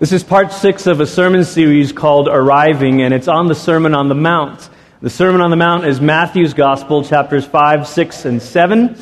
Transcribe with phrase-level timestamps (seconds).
[0.00, 3.94] This is part six of a sermon series called Arriving, and it's on the Sermon
[3.94, 4.70] on the Mount.
[5.02, 8.96] The Sermon on the Mount is Matthew's Gospel, chapters 5, 6, and 7.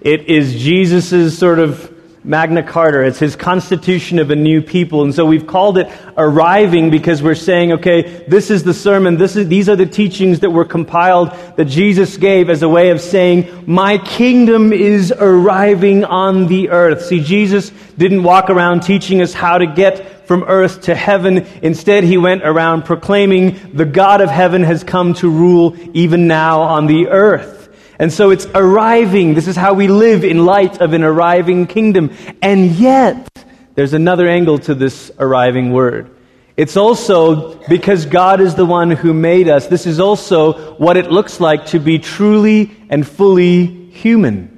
[0.00, 1.92] It is Jesus' sort of
[2.24, 3.02] Magna Carta.
[3.02, 5.02] It's his constitution of a new people.
[5.02, 9.18] And so we've called it arriving because we're saying, okay, this is the sermon.
[9.18, 12.88] This is, these are the teachings that were compiled that Jesus gave as a way
[12.90, 17.04] of saying, my kingdom is arriving on the earth.
[17.04, 21.46] See, Jesus didn't walk around teaching us how to get from earth to heaven.
[21.62, 26.62] Instead, he went around proclaiming the God of heaven has come to rule even now
[26.62, 27.53] on the earth.
[27.98, 29.34] And so it's arriving.
[29.34, 32.10] This is how we live in light of an arriving kingdom.
[32.42, 33.28] And yet,
[33.74, 36.10] there's another angle to this arriving word.
[36.56, 39.66] It's also because God is the one who made us.
[39.66, 44.50] This is also what it looks like to be truly and fully human.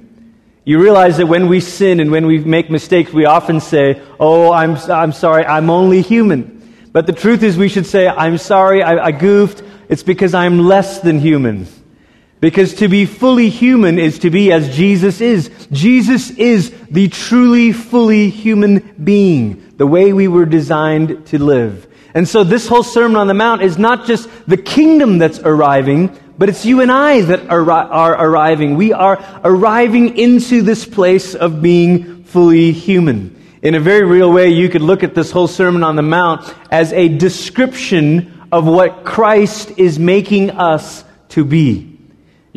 [0.63, 4.51] You realize that when we sin and when we make mistakes, we often say, Oh,
[4.51, 6.53] I'm, I'm sorry, I'm only human.
[6.91, 9.63] But the truth is, we should say, I'm sorry, I, I goofed.
[9.89, 11.67] It's because I'm less than human.
[12.39, 15.49] Because to be fully human is to be as Jesus is.
[15.71, 21.87] Jesus is the truly, fully human being, the way we were designed to live.
[22.13, 26.17] And so this whole Sermon on the Mount is not just the kingdom that's arriving,
[26.37, 28.75] but it's you and I that are, are arriving.
[28.75, 33.33] We are arriving into this place of being fully human.
[33.63, 36.53] In a very real way, you could look at this whole Sermon on the Mount
[36.71, 41.96] as a description of what Christ is making us to be.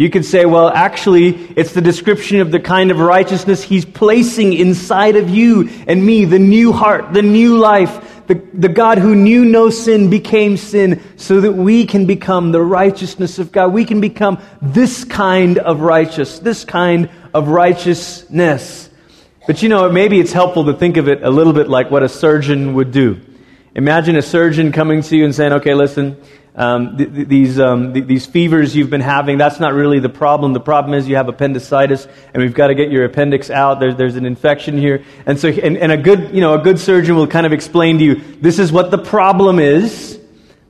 [0.00, 4.54] You could say, well, actually, it's the description of the kind of righteousness he's placing
[4.54, 9.14] inside of you and me, the new heart, the new life, the, the God who
[9.14, 13.74] knew no sin became sin so that we can become the righteousness of God.
[13.74, 18.88] We can become this kind of righteous, this kind of righteousness.
[19.46, 22.02] But you know, maybe it's helpful to think of it a little bit like what
[22.02, 23.20] a surgeon would do.
[23.74, 26.16] Imagine a surgeon coming to you and saying, okay, listen,
[26.56, 30.08] um, th- th- these, um, th- these fevers you've been having, that's not really the
[30.08, 30.52] problem.
[30.52, 33.80] The problem is you have appendicitis, and we've got to get your appendix out.
[33.80, 35.04] There's, there's an infection here.
[35.26, 37.98] And, so, and, and a, good, you know, a good surgeon will kind of explain
[37.98, 40.20] to you this is what the problem is,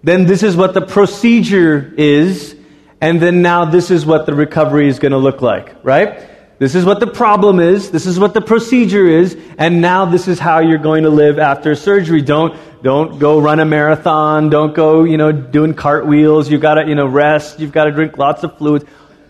[0.03, 2.57] then this is what the procedure is,
[3.01, 6.30] and then now this is what the recovery is going to look like, right?
[6.61, 7.91] This is what the problem is.
[7.91, 9.35] This is what the procedure is.
[9.57, 12.21] And now this is how you're going to live after surgery.
[12.21, 14.51] Don't, don't go run a marathon.
[14.51, 16.51] Don't go, you know, doing cartwheels.
[16.51, 17.61] You've got to, you know, rest.
[17.61, 18.85] You've got to drink lots of fluids.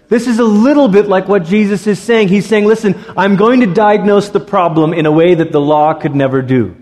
[0.08, 2.26] This is a little bit like what Jesus is saying.
[2.26, 5.94] He's saying, listen, I'm going to diagnose the problem in a way that the law
[5.94, 6.76] could never do.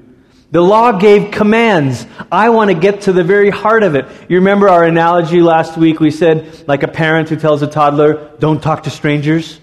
[0.50, 2.06] The law gave commands.
[2.32, 4.06] I want to get to the very heart of it.
[4.30, 6.00] You remember our analogy last week?
[6.00, 9.60] We said, like a parent who tells a toddler, don't talk to strangers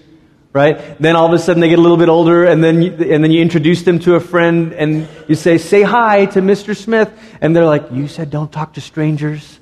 [0.56, 0.98] right?
[0.98, 3.22] Then all of a sudden they get a little bit older, and then you, and
[3.22, 6.74] then you introduce them to a friend, and you say, "Say hi to Mr.
[6.74, 7.12] Smith,"
[7.42, 9.60] and they're like, "You said don't talk to strangers."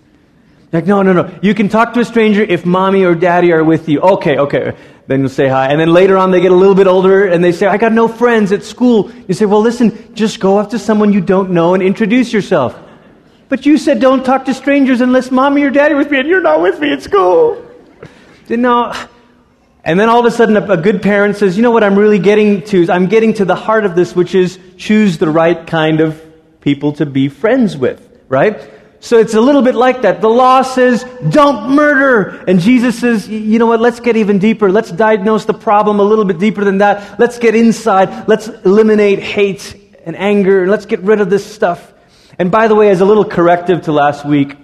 [0.72, 1.30] Like, no, no, no.
[1.40, 4.00] You can talk to a stranger if mommy or daddy are with you.
[4.00, 4.74] Okay, okay.
[5.06, 5.68] Then you'll say hi.
[5.68, 7.92] And then later on, they get a little bit older and they say, I got
[7.92, 9.12] no friends at school.
[9.28, 12.76] You say, well, listen, just go up to someone you don't know and introduce yourself.
[13.48, 16.28] But you said don't talk to strangers unless mommy or daddy are with me, and
[16.28, 17.64] you're not with me at school.
[18.48, 18.92] You know,
[19.84, 22.18] and then all of a sudden, a, good parent says, You know what I'm really
[22.18, 22.90] getting to?
[22.90, 26.20] I'm getting to the heart of this, which is choose the right kind of
[26.62, 28.70] people to be friends with, right?
[29.00, 30.22] So it's a little bit like that.
[30.22, 32.42] The law says, Don't murder.
[32.48, 33.80] And Jesus says, You know what?
[33.80, 34.72] Let's get even deeper.
[34.72, 37.20] Let's diagnose the problem a little bit deeper than that.
[37.20, 38.26] Let's get inside.
[38.26, 40.66] Let's eliminate hate and anger.
[40.66, 41.92] Let's get rid of this stuff.
[42.38, 44.56] And by the way, as a little corrective to last week,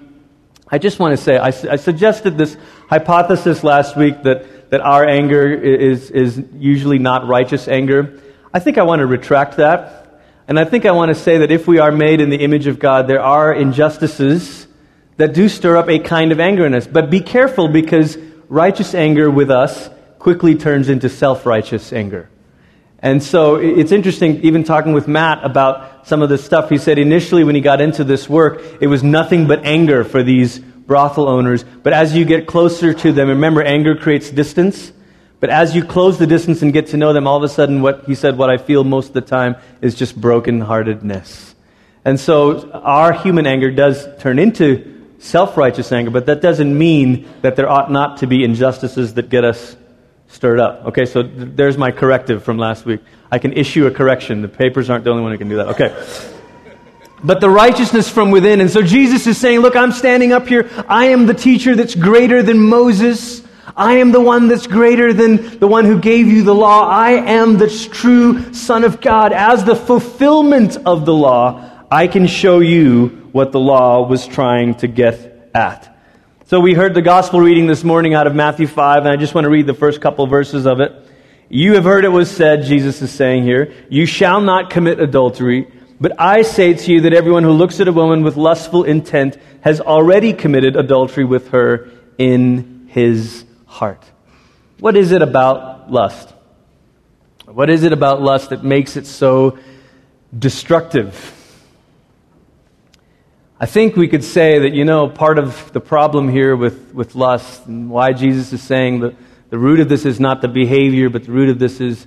[0.70, 2.56] I just want to say, I, I suggested this
[2.88, 8.20] hypothesis last week that that our anger is, is usually not righteous anger.
[8.54, 10.22] I think I want to retract that.
[10.48, 12.66] And I think I want to say that if we are made in the image
[12.66, 14.66] of God, there are injustices
[15.16, 16.86] that do stir up a kind of anger in us.
[16.86, 18.16] But be careful because
[18.48, 22.28] righteous anger with us quickly turns into self righteous anger.
[23.02, 26.68] And so it's interesting, even talking with Matt about some of this stuff.
[26.68, 30.22] He said initially when he got into this work, it was nothing but anger for
[30.22, 31.64] these brothel owners.
[31.64, 34.92] But as you get closer to them, remember, anger creates distance.
[35.38, 37.80] But as you close the distance and get to know them, all of a sudden,
[37.80, 41.54] what he said, what I feel most of the time is just brokenheartedness.
[42.04, 47.26] And so our human anger does turn into self righteous anger, but that doesn't mean
[47.40, 49.76] that there ought not to be injustices that get us
[50.30, 50.86] stirred up.
[50.86, 53.00] Okay, so th- there's my corrective from last week.
[53.30, 54.42] I can issue a correction.
[54.42, 55.68] The papers aren't the only one who can do that.
[55.68, 56.36] Okay
[57.22, 58.60] but the righteousness from within.
[58.60, 60.68] And so Jesus is saying, Look, I'm standing up here.
[60.88, 63.42] I am the teacher that's greater than Moses.
[63.76, 66.88] I am the one that's greater than the one who gave you the law.
[66.88, 69.32] I am the true Son of God.
[69.32, 74.74] As the fulfillment of the law, I can show you what the law was trying
[74.76, 75.86] to get at.
[76.50, 79.36] So we heard the gospel reading this morning out of Matthew 5, and I just
[79.36, 80.92] want to read the first couple verses of it.
[81.48, 85.68] You have heard it was said, Jesus is saying here, you shall not commit adultery.
[86.00, 89.36] But I say to you that everyone who looks at a woman with lustful intent
[89.60, 91.88] has already committed adultery with her
[92.18, 94.04] in his heart.
[94.80, 96.34] What is it about lust?
[97.46, 99.56] What is it about lust that makes it so
[100.36, 101.39] destructive?
[103.62, 107.14] I think we could say that, you know, part of the problem here with, with
[107.14, 109.14] lust and why Jesus is saying that
[109.50, 112.06] the root of this is not the behavior, but the root of this is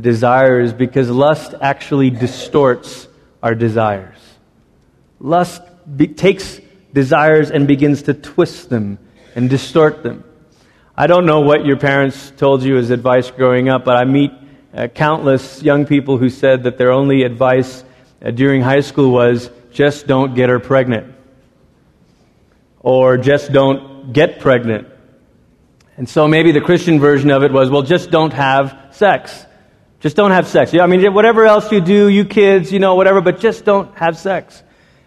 [0.00, 3.06] desire, is because lust actually distorts
[3.44, 4.18] our desires.
[5.20, 5.62] Lust
[5.96, 6.60] be- takes
[6.92, 8.98] desires and begins to twist them
[9.36, 10.24] and distort them.
[10.96, 14.32] I don't know what your parents told you as advice growing up, but I meet
[14.74, 17.84] uh, countless young people who said that their only advice
[18.20, 21.14] uh, during high school was just don't get her pregnant.
[22.80, 24.88] Or just don't get pregnant.
[25.96, 29.46] And so maybe the Christian version of it was, well, just don't have sex.
[30.00, 30.72] Just don't have sex.
[30.72, 33.96] Yeah, I mean, whatever else you do, you kids, you know, whatever, but just don't
[33.96, 34.62] have sex.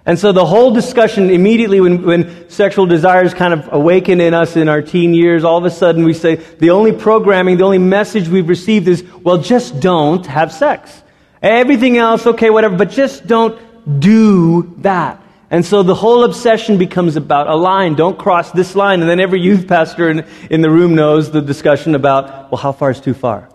[0.06, 4.58] And so the whole discussion immediately when, when sexual desires kind of awaken in us
[4.58, 7.78] in our teen years, all of a sudden we say the only programming, the only
[7.78, 11.04] message we've received is, well, just don't have sex.
[11.42, 13.60] Everything else, okay, whatever, but just don't
[14.00, 15.22] do that.
[15.50, 17.96] And so the whole obsession becomes about a line.
[17.96, 19.02] Don't cross this line.
[19.02, 22.72] And then every youth pastor in, in the room knows the discussion about, well, how
[22.72, 23.50] far is too far?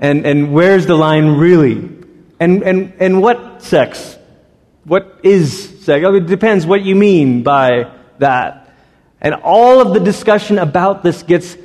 [0.00, 1.88] And, and where's the line really?
[2.40, 4.18] And, and, and what sex?
[4.84, 6.04] What is sex?
[6.04, 8.74] It depends what you mean by that.
[9.20, 11.56] And all of the discussion about this gets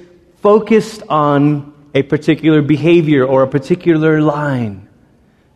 [0.41, 4.89] focused on a particular behavior or a particular line.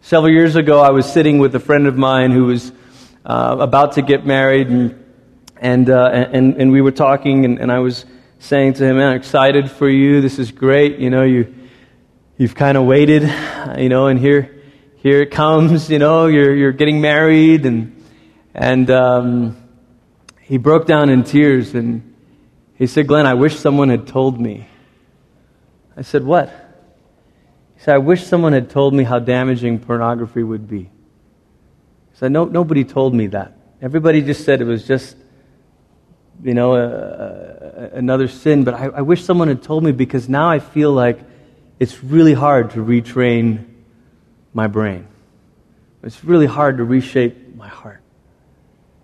[0.07, 2.71] Several years ago, I was sitting with a friend of mine who was
[3.25, 5.03] uh, about to get married, and,
[5.57, 8.05] and, uh, and, and we were talking, and, and I was
[8.39, 10.21] saying to him, I'm excited for you.
[10.21, 10.99] This is great.
[10.99, 11.53] You know, you,
[12.37, 13.23] you've kind of waited,
[13.77, 14.63] you know, and here,
[14.95, 17.65] here it comes, you know, you're, you're getting married.
[17.65, 18.01] And,
[18.55, 19.61] and um,
[20.39, 22.15] he broke down in tears and
[22.75, 24.69] he said, Glenn, I wish someone had told me.
[25.97, 26.66] I said, What?
[27.93, 30.89] I wish someone had told me how damaging pornography would be.
[32.15, 33.55] So no, nobody told me that.
[33.81, 35.15] Everybody just said it was just,
[36.43, 38.63] you know, a, a, another sin.
[38.63, 41.19] But I, I wish someone had told me because now I feel like
[41.79, 43.65] it's really hard to retrain
[44.53, 45.07] my brain.
[46.01, 48.01] It's really hard to reshape my heart.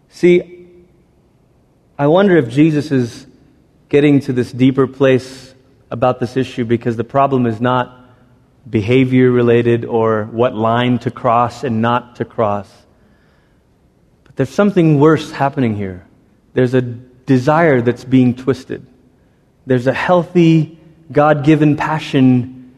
[0.09, 0.67] See,
[1.97, 3.27] I wonder if Jesus is
[3.89, 5.53] getting to this deeper place
[5.91, 8.02] about this issue because the problem is not
[8.69, 12.69] behavior related or what line to cross and not to cross.
[14.23, 16.05] But there's something worse happening here.
[16.53, 18.85] There's a desire that's being twisted.
[19.65, 20.79] There's a healthy,
[21.11, 22.73] God given passion,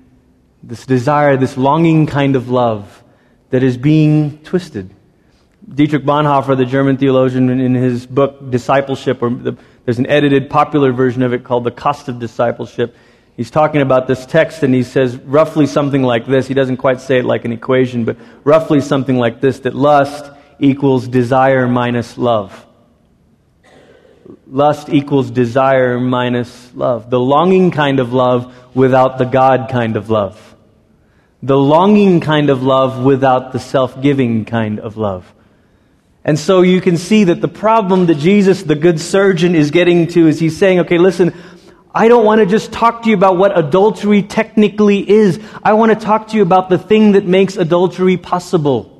[0.64, 3.04] this desire, this longing kind of love
[3.50, 4.92] that is being twisted.
[5.68, 10.92] Dietrich Bonhoeffer, the German theologian, in his book Discipleship, or the, there's an edited popular
[10.92, 12.96] version of it called The Cost of Discipleship.
[13.38, 16.48] He's talking about this text and he says roughly something like this.
[16.48, 20.32] He doesn't quite say it like an equation, but roughly something like this that lust
[20.58, 22.66] equals desire minus love.
[24.48, 27.10] Lust equals desire minus love.
[27.10, 30.56] The longing kind of love without the God kind of love.
[31.44, 35.32] The longing kind of love without the self giving kind of love.
[36.24, 40.08] And so you can see that the problem that Jesus, the good surgeon, is getting
[40.08, 41.36] to is he's saying, okay, listen,
[41.96, 45.40] I don't want to just talk to you about what adultery technically is.
[45.64, 48.92] I want to talk to you about the thing that makes adultery possible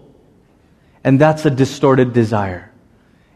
[1.06, 2.72] and that's a distorted desire.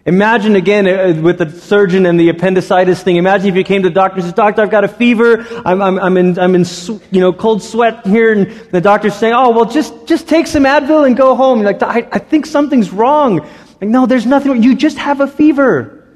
[0.04, 3.18] Imagine again uh, with the surgeon and the appendicitis thing.
[3.18, 5.46] Imagine if you came to the doctor and said, Doctor, I've got a fever.
[5.64, 6.66] I'm, I'm, I'm in, I'm in
[7.12, 8.34] you know, cold sweat here.
[8.34, 11.60] And the doctor's saying, Oh, well, just, just take some Advil and go home.
[11.60, 13.42] You're like, I, I think something's wrong.
[13.80, 14.64] Like, no, there's nothing wrong.
[14.64, 16.08] You just have a fever.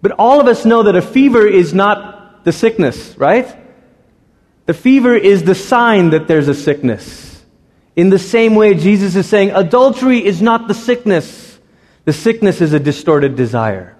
[0.00, 3.56] But all of us know that a fever is not the sickness, right?
[4.66, 7.42] The fever is the sign that there's a sickness.
[7.96, 11.58] In the same way, Jesus is saying adultery is not the sickness.
[12.04, 13.96] The sickness is a distorted desire.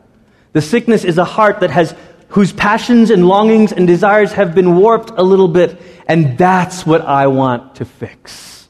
[0.53, 1.95] The sickness is a heart that has,
[2.29, 7.03] whose passions and longings and desires have been warped a little bit, and that's what
[7.03, 8.69] I want to fix.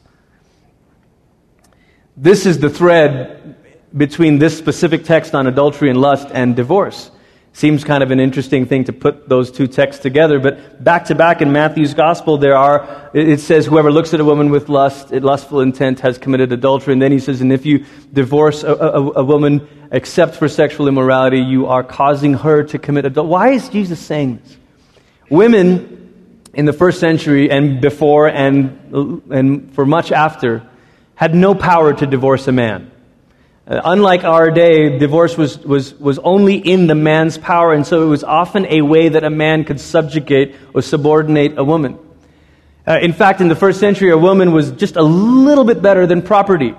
[2.16, 3.56] This is the thread
[3.96, 7.10] between this specific text on adultery and lust and divorce.
[7.56, 11.14] Seems kind of an interesting thing to put those two texts together, but back to
[11.14, 15.12] back in Matthew's gospel, there are, it says, whoever looks at a woman with lust,
[15.12, 16.92] lustful intent has committed adultery.
[16.92, 20.88] And then he says, and if you divorce a, a, a woman except for sexual
[20.88, 23.30] immorality, you are causing her to commit adultery.
[23.30, 24.56] Why is Jesus saying this?
[25.30, 30.68] Women in the first century and before and, and for much after
[31.14, 32.90] had no power to divorce a man.
[33.66, 38.02] Uh, unlike our day, divorce was, was, was only in the man's power, and so
[38.02, 41.98] it was often a way that a man could subjugate or subordinate a woman.
[42.86, 46.06] Uh, in fact, in the first century, a woman was just a little bit better
[46.06, 46.74] than property.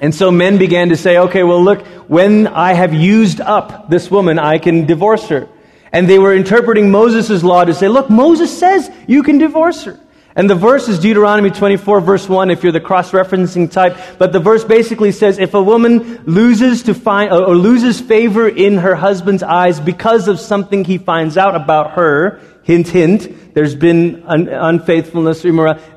[0.00, 4.10] And so men began to say, okay, well, look, when I have used up this
[4.10, 5.46] woman, I can divorce her.
[5.92, 10.00] And they were interpreting Moses' law to say, look, Moses says you can divorce her.
[10.34, 13.98] And the verse is Deuteronomy 24, verse 1, if you're the cross referencing type.
[14.18, 18.78] But the verse basically says if a woman loses, to find, or loses favor in
[18.78, 24.22] her husband's eyes because of something he finds out about her, hint, hint, there's been
[24.26, 25.44] un- unfaithfulness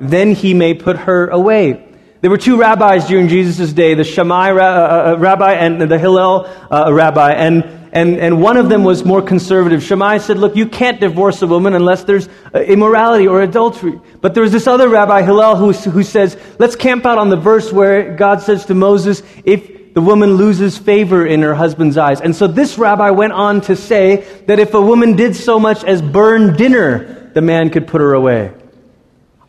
[0.01, 1.81] then he may put her away.
[2.19, 5.99] There were two rabbis during Jesus' day, the Shammai ra- uh, uh rabbi and the
[5.99, 7.33] Hillel uh, rabbi.
[7.33, 9.81] And and, and one of them was more conservative.
[9.81, 14.01] Shammai said, Look, you can't divorce a woman unless there's uh, immorality or adultery.
[14.19, 17.37] But there was this other rabbi, Hillel, who, who says, Let's camp out on the
[17.37, 22.19] verse where God says to Moses, If the woman loses favor in her husband's eyes.
[22.19, 25.85] And so this rabbi went on to say that if a woman did so much
[25.85, 28.51] as burn dinner, the man could put her away.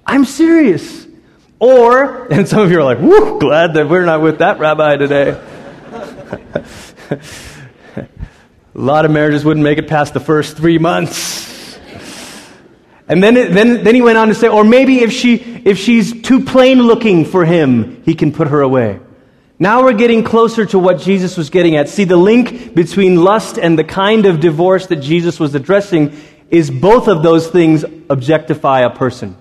[0.06, 1.04] I'm serious.
[1.58, 4.96] Or, and some of you are like, whoo, glad that we're not with that rabbi
[4.96, 5.36] today.
[8.76, 11.78] A lot of marriages wouldn't make it past the first three months.
[13.08, 16.20] And then, then, then he went on to say, or maybe if, she, if she's
[16.20, 19.00] too plain looking for him, he can put her away.
[19.58, 21.88] Now we're getting closer to what Jesus was getting at.
[21.88, 26.14] See, the link between lust and the kind of divorce that Jesus was addressing
[26.50, 29.38] is both of those things objectify a person.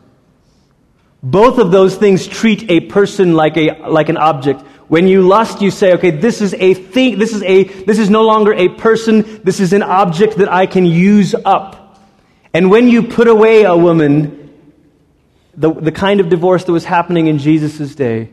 [1.25, 4.61] Both of those things treat a person like, a, like an object.
[4.87, 8.11] When you lust, you say, okay, this is a thing, this is a, this is
[8.11, 11.99] no longer a person, this is an object that I can use up.
[12.53, 14.53] And when you put away a woman,
[15.55, 18.29] the, the kind of divorce that was happening in Jesus' day,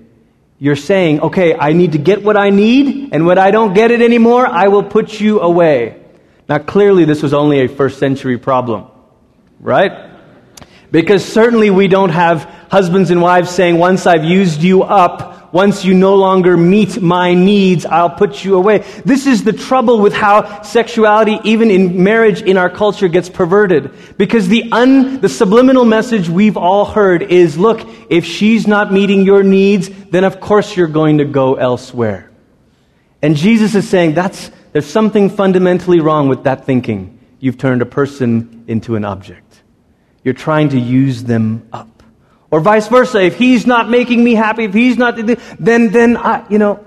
[0.58, 3.90] you're saying, okay, I need to get what I need, and when I don't get
[3.90, 5.98] it anymore, I will put you away.
[6.46, 8.88] Now, clearly, this was only a first century problem,
[9.60, 10.11] right?
[10.92, 15.86] Because certainly we don't have husbands and wives saying, once I've used you up, once
[15.86, 18.78] you no longer meet my needs, I'll put you away.
[19.04, 23.90] This is the trouble with how sexuality, even in marriage in our culture, gets perverted.
[24.18, 27.80] Because the, un, the subliminal message we've all heard is, look,
[28.10, 32.30] if she's not meeting your needs, then of course you're going to go elsewhere.
[33.22, 37.18] And Jesus is saying that's, there's something fundamentally wrong with that thinking.
[37.40, 39.61] You've turned a person into an object.
[40.24, 42.02] You're trying to use them up.
[42.50, 43.22] Or vice versa.
[43.22, 46.86] If he's not making me happy, if he's not, then, then I, you know.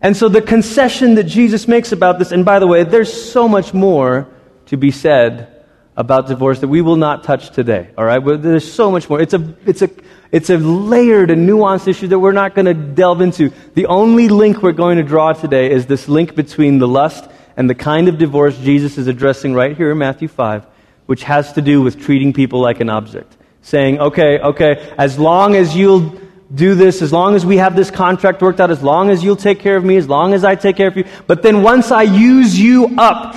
[0.00, 3.48] And so the concession that Jesus makes about this, and by the way, there's so
[3.48, 4.28] much more
[4.66, 5.64] to be said
[5.96, 7.90] about divorce that we will not touch today.
[7.96, 8.22] All right?
[8.22, 9.20] But there's so much more.
[9.20, 9.90] It's a, it's a,
[10.30, 13.50] it's a layered and nuanced issue that we're not going to delve into.
[13.74, 17.70] The only link we're going to draw today is this link between the lust and
[17.70, 20.66] the kind of divorce Jesus is addressing right here in Matthew 5,
[21.06, 23.36] which has to do with treating people like an object
[23.66, 26.14] saying, okay, okay, as long as you'll
[26.54, 29.34] do this, as long as we have this contract worked out, as long as you'll
[29.34, 31.04] take care of me, as long as I take care of you.
[31.26, 33.34] But then once I use you up,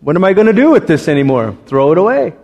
[0.00, 1.56] what am I going to do with this anymore?
[1.66, 2.34] Throw it away.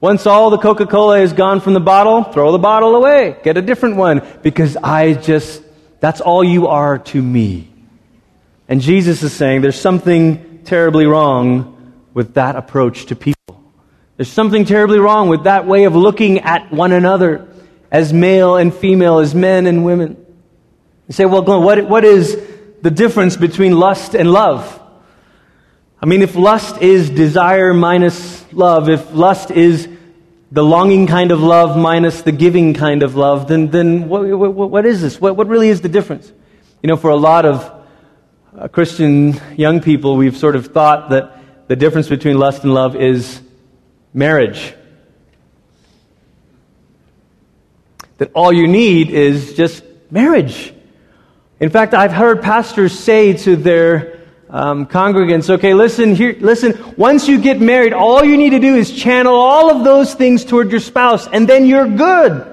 [0.00, 3.36] Once all the Coca Cola is gone from the bottle, throw the bottle away.
[3.42, 5.60] Get a different one because I just,
[5.98, 7.68] that's all you are to me.
[8.68, 11.73] And Jesus is saying there's something terribly wrong
[12.14, 13.34] with that approach to people.
[14.16, 17.48] There's something terribly wrong with that way of looking at one another
[17.90, 20.16] as male and female, as men and women.
[21.08, 22.40] You say, well, Glenn, what, what is
[22.80, 24.80] the difference between lust and love?
[26.00, 29.88] I mean, if lust is desire minus love, if lust is
[30.52, 34.70] the longing kind of love minus the giving kind of love, then, then what, what,
[34.70, 35.20] what is this?
[35.20, 36.30] What, what really is the difference?
[36.82, 37.84] You know, for a lot of
[38.56, 42.96] uh, Christian young people, we've sort of thought that the difference between lust and love
[42.96, 43.40] is
[44.12, 44.74] marriage.
[48.18, 50.72] That all you need is just marriage.
[51.60, 57.26] In fact, I've heard pastors say to their um, congregants, okay, listen here, listen, once
[57.26, 60.70] you get married, all you need to do is channel all of those things toward
[60.70, 62.50] your spouse, and then you're good.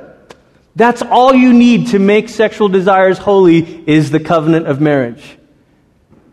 [0.75, 5.37] That's all you need to make sexual desires holy is the covenant of marriage.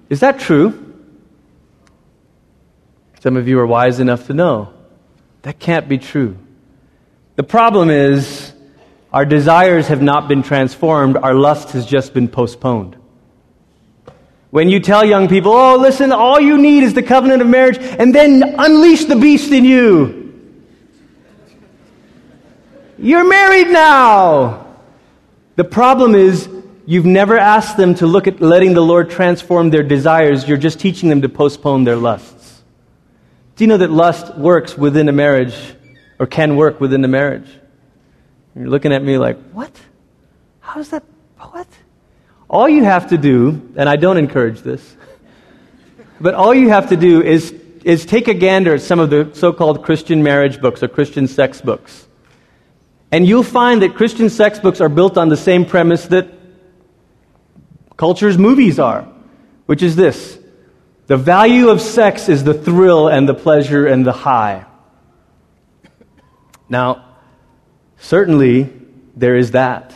[0.09, 0.88] Is that true?
[3.21, 4.73] Some of you are wise enough to know
[5.43, 6.37] that can't be true.
[7.37, 8.53] The problem is
[9.13, 12.97] our desires have not been transformed, our lust has just been postponed.
[14.51, 17.79] When you tell young people, oh, listen, all you need is the covenant of marriage,
[17.79, 20.19] and then unleash the beast in you.
[22.99, 24.67] You're married now.
[25.57, 26.49] The problem is,
[26.87, 30.49] you've never asked them to look at letting the Lord transform their desires.
[30.49, 32.38] You're just teaching them to postpone their lusts.
[33.59, 35.57] Do you know that lust works within a marriage,
[36.21, 37.49] or can work within a marriage?
[38.55, 39.73] You're looking at me like, what?
[40.61, 41.03] How's that?
[41.41, 41.67] What?
[42.49, 44.97] All you have to do, and I don't encourage this,
[46.21, 47.51] but all you have to do is,
[47.83, 51.27] is take a gander at some of the so called Christian marriage books or Christian
[51.27, 52.07] sex books.
[53.11, 56.29] And you'll find that Christian sex books are built on the same premise that
[57.97, 59.09] culture's movies are,
[59.67, 60.38] which is this
[61.09, 64.67] the value of sex is the thrill and the pleasure and the high.
[66.69, 67.17] Now,
[67.99, 68.71] certainly
[69.17, 69.95] there is that.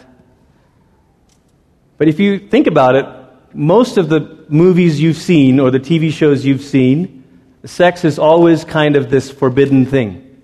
[1.98, 3.06] But if you think about it,
[3.54, 7.22] most of the movies you've seen or the TV shows you've seen,
[7.64, 10.42] sex is always kind of this forbidden thing.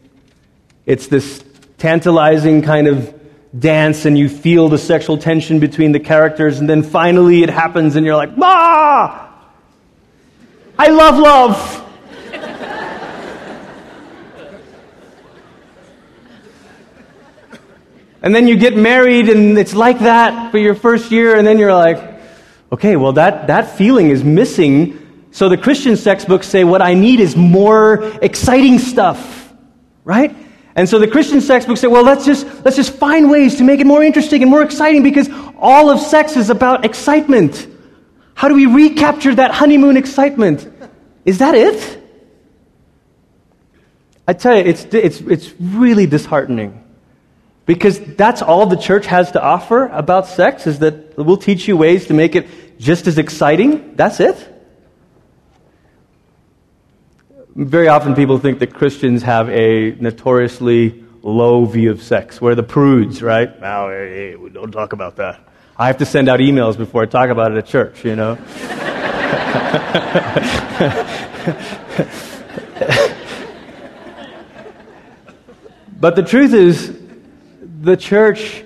[0.84, 1.42] It's this
[1.78, 3.14] tantalizing kind of
[3.58, 7.96] dance, and you feel the sexual tension between the characters, and then finally it happens,
[7.96, 9.27] and you're like, Ah!
[10.78, 11.84] I love love!
[18.20, 21.58] And then you get married and it's like that for your first year, and then
[21.58, 22.20] you're like,
[22.72, 25.28] okay, well, that, that feeling is missing.
[25.30, 29.52] So the Christian sex books say, what I need is more exciting stuff,
[30.04, 30.34] right?
[30.74, 33.64] And so the Christian sex books say, well, let's just, let's just find ways to
[33.64, 37.68] make it more interesting and more exciting because all of sex is about excitement.
[38.38, 40.64] How do we recapture that honeymoon excitement?
[41.24, 42.00] Is that it?
[44.28, 46.84] I tell you, it's, it's, it's really disheartening.
[47.66, 51.76] Because that's all the church has to offer about sex is that we'll teach you
[51.76, 53.96] ways to make it just as exciting.
[53.96, 54.36] That's it.
[57.56, 62.40] Very often people think that Christians have a notoriously low view of sex.
[62.40, 63.52] We're the prudes, right?
[63.60, 65.40] Oh, hey, hey, don't talk about that.
[65.80, 68.34] I have to send out emails before I talk about it at church, you know?
[76.00, 76.98] but the truth is,
[77.80, 78.64] the church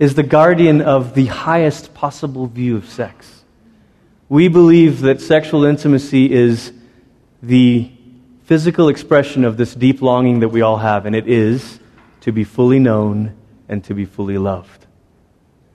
[0.00, 3.44] is the guardian of the highest possible view of sex.
[4.28, 6.72] We believe that sexual intimacy is
[7.40, 7.88] the
[8.46, 11.78] physical expression of this deep longing that we all have, and it is
[12.22, 13.36] to be fully known
[13.68, 14.85] and to be fully loved.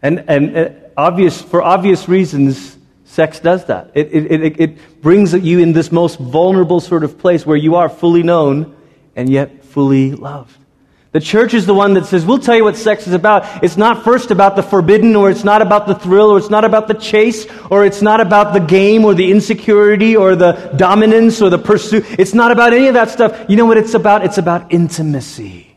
[0.01, 3.91] And, and uh, obvious, for obvious reasons, sex does that.
[3.93, 7.75] It, it, it, it brings you in this most vulnerable sort of place where you
[7.75, 8.75] are fully known
[9.15, 10.57] and yet fully loved.
[11.11, 13.61] The church is the one that says, we'll tell you what sex is about.
[13.65, 16.63] It's not first about the forbidden, or it's not about the thrill, or it's not
[16.63, 21.41] about the chase, or it's not about the game, or the insecurity, or the dominance,
[21.41, 22.05] or the pursuit.
[22.17, 23.49] It's not about any of that stuff.
[23.49, 24.23] You know what it's about?
[24.23, 25.75] It's about intimacy.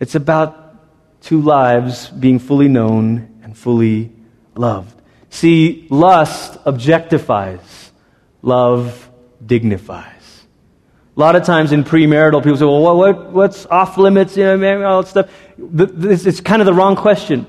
[0.00, 4.12] It's about two lives being fully known fully
[4.54, 4.94] loved.
[5.30, 7.90] See, lust objectifies,
[8.42, 9.10] love
[9.44, 10.12] dignifies.
[11.16, 14.36] A lot of times in premarital, people say, well, what, what, what's off limits?
[14.36, 15.30] You know, all that stuff.
[15.56, 17.46] This, it's kind of the wrong question.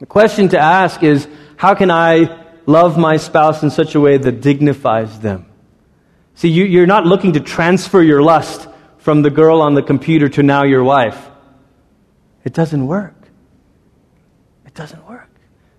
[0.00, 4.18] The question to ask is, how can I love my spouse in such a way
[4.18, 5.46] that dignifies them?
[6.34, 10.28] See, you, you're not looking to transfer your lust from the girl on the computer
[10.30, 11.30] to now your wife.
[12.44, 13.14] It doesn't work.
[14.66, 15.03] It doesn't.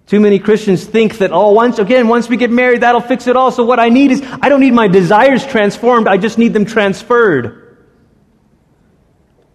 [0.08, 3.36] Too many Christians think that, oh, once, again, once we get married, that'll fix it
[3.36, 3.52] all.
[3.52, 6.66] So what I need is, I don't need my desires transformed, I just need them
[6.66, 7.62] transferred.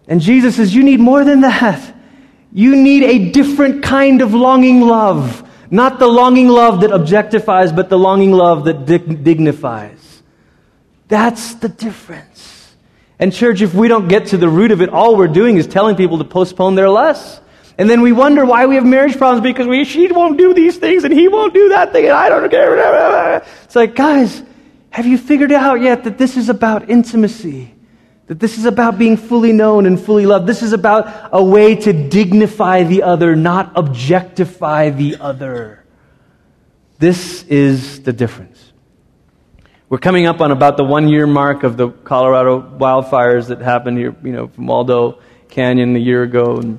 [0.08, 1.94] And Jesus says, you need more than that.
[2.52, 5.48] You need a different kind of longing love.
[5.70, 10.22] Not the longing love that objectifies, but the longing love that dig- dignifies.
[11.06, 12.74] That's the difference.
[13.20, 15.68] And, church, if we don't get to the root of it, all we're doing is
[15.68, 17.40] telling people to postpone their lusts.
[17.78, 20.76] And then we wonder why we have marriage problems because we, she won't do these
[20.76, 23.42] things and he won't do that thing and I don't care.
[23.64, 24.42] It's like, guys,
[24.90, 27.74] have you figured out yet that this is about intimacy?
[28.26, 30.46] That this is about being fully known and fully loved.
[30.46, 35.84] This is about a way to dignify the other, not objectify the other.
[36.98, 38.72] This is the difference.
[39.88, 43.98] We're coming up on about the one year mark of the Colorado wildfires that happened
[43.98, 46.58] here, you know, from Waldo Canyon a year ago.
[46.58, 46.78] And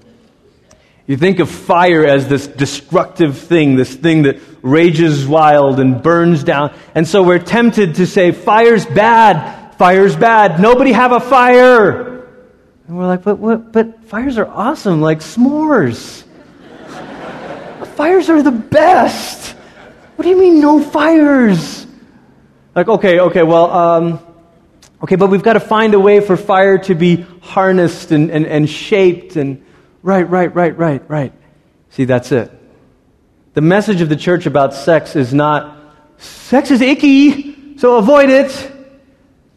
[1.12, 6.42] you think of fire as this destructive thing, this thing that rages wild and burns
[6.42, 6.74] down.
[6.96, 9.76] And so we're tempted to say, fire's bad.
[9.76, 10.62] fire's bad.
[10.62, 12.22] Nobody have a fire.
[12.88, 16.24] And we're like, but, what, but fires are awesome, like s'mores.
[17.96, 19.50] fires are the best.
[20.16, 21.86] What do you mean, no fires?
[22.74, 24.20] Like, okay, okay, well, um,
[25.04, 28.46] okay, but we've got to find a way for fire to be harnessed and, and,
[28.46, 29.62] and shaped and,
[30.04, 31.34] right, right, right, right, right.
[31.90, 32.52] See, that's it.
[33.54, 35.78] The message of the church about sex is not,
[36.18, 38.50] sex is icky, so avoid it.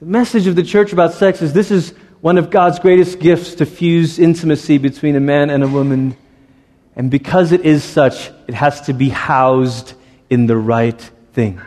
[0.00, 3.54] The message of the church about sex is this is one of God's greatest gifts
[3.56, 6.16] to fuse intimacy between a man and a woman.
[6.96, 9.94] And because it is such, it has to be housed
[10.28, 11.00] in the right
[11.32, 11.60] thing.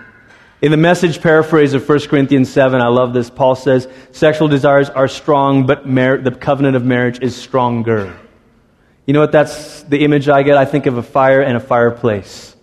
[0.62, 3.30] In the message paraphrase of 1 Corinthians 7, I love this.
[3.30, 8.18] Paul says, Sexual desires are strong, but mar- the covenant of marriage is stronger.
[9.08, 9.32] You know what?
[9.32, 10.58] That's the image I get.
[10.58, 12.56] I think of a fire and a fireplace.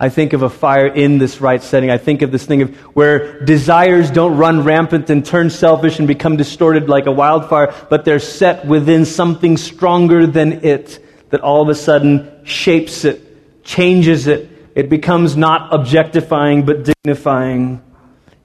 [0.00, 1.90] I think of a fire in this right setting.
[1.90, 6.08] I think of this thing of where desires don't run rampant and turn selfish and
[6.08, 11.60] become distorted like a wildfire, but they're set within something stronger than it that all
[11.60, 14.50] of a sudden shapes it, changes it.
[14.74, 17.82] It becomes not objectifying but dignifying.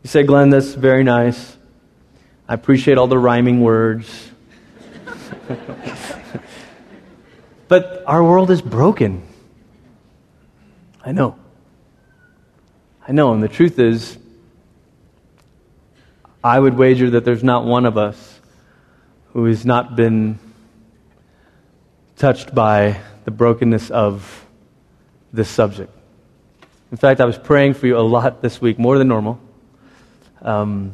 [0.04, 1.58] You say, Glenn, that's very nice.
[2.48, 4.32] I appreciate all the rhyming words.
[7.72, 9.24] But our world is broken.
[11.06, 11.38] I know.
[13.08, 13.32] I know.
[13.32, 14.18] And the truth is,
[16.44, 18.42] I would wager that there's not one of us
[19.32, 20.38] who has not been
[22.18, 24.46] touched by the brokenness of
[25.32, 25.94] this subject.
[26.92, 29.40] In fact, I was praying for you a lot this week, more than normal,
[30.42, 30.94] um,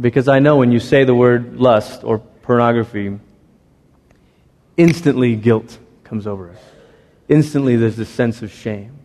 [0.00, 3.20] because I know when you say the word lust or pornography,
[4.76, 5.78] instantly guilt
[6.08, 6.58] comes over us.
[7.28, 8.98] Instantly, there's this sense of shame.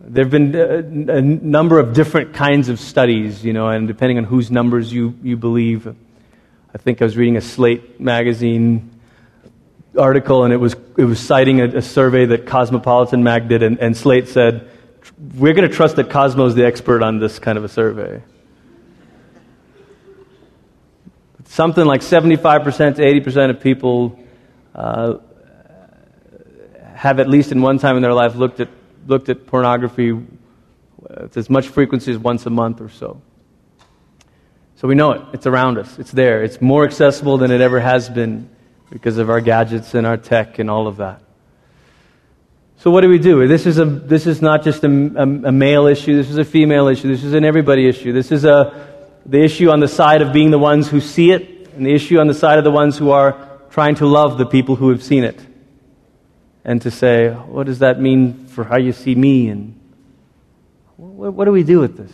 [0.00, 4.18] There have been a, a, number of different kinds of studies, you know, and depending
[4.18, 5.86] on whose numbers you, you believe.
[5.86, 9.00] I think I was reading a Slate magazine
[9.98, 13.78] article, and it was, it was citing a, a survey that Cosmopolitan Mag did, and,
[13.78, 14.70] and Slate said,
[15.36, 18.22] We're going to trust that Cosmo is the expert on this kind of a survey.
[21.46, 24.18] Something like 75% to 80% of people
[24.74, 25.18] uh,
[27.04, 28.70] have at least in one time in their life looked at,
[29.06, 33.20] looked at pornography with as much frequency as once a month or so.
[34.76, 35.22] So we know it.
[35.34, 35.98] It's around us.
[35.98, 36.42] It's there.
[36.42, 38.48] It's more accessible than it ever has been
[38.88, 41.20] because of our gadgets and our tech and all of that.
[42.78, 43.46] So what do we do?
[43.46, 46.16] This is, a, this is not just a, a, a male issue.
[46.16, 47.08] This is a female issue.
[47.08, 48.14] This is an everybody issue.
[48.14, 48.88] This is a,
[49.26, 52.18] the issue on the side of being the ones who see it and the issue
[52.18, 55.02] on the side of the ones who are trying to love the people who have
[55.02, 55.38] seen it
[56.64, 59.48] and to say, what does that mean for how you see me?
[59.48, 59.78] And
[60.96, 62.12] what, what do we do with this?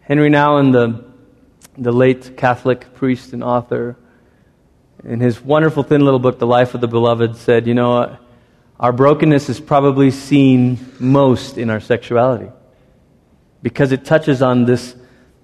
[0.00, 1.04] Henry Nouwen, the,
[1.76, 3.96] the late Catholic priest and author,
[5.04, 8.16] in his wonderful thin little book, The Life of the Beloved, said, You know, uh,
[8.80, 12.50] our brokenness is probably seen most in our sexuality
[13.62, 14.96] because it touches on this